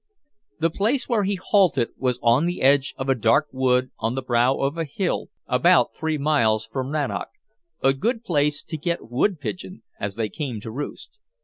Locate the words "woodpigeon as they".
9.11-10.27